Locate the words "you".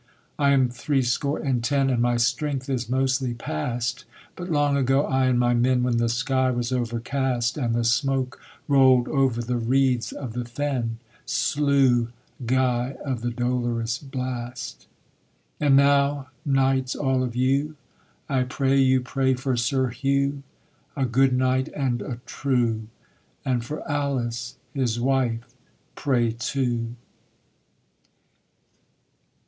17.35-17.75, 18.79-19.01